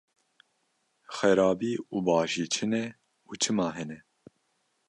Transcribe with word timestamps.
Xerabî 1.15 1.73
û 1.95 1.97
başî 2.07 2.45
çi 2.53 2.65
ne 2.71 2.85
û 3.29 3.31
çima 3.41 3.69
hene? 3.77 3.99